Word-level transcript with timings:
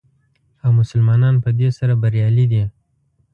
او 0.63 0.69
مسلمانان 0.79 1.35
په 1.43 1.49
دې 1.59 1.69
سره 1.77 1.93
بریالي 2.01 2.45
دي. 2.51 2.63